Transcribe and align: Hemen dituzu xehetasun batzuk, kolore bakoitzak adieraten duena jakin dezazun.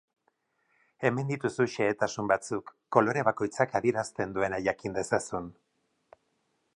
Hemen 1.09 1.27
dituzu 1.31 1.67
xehetasun 1.73 2.31
batzuk, 2.31 2.73
kolore 2.97 3.25
bakoitzak 3.29 3.77
adieraten 3.81 4.35
duena 4.39 4.63
jakin 4.69 4.97
dezazun. 4.99 5.53